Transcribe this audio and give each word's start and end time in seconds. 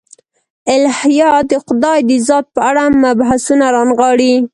الهیات 0.75 1.43
د 1.51 1.53
خدای 1.65 1.99
د 2.09 2.11
ذات 2.27 2.45
په 2.55 2.61
اړه 2.69 2.83
مبحثونه 3.03 3.65
رانغاړي. 3.75 4.33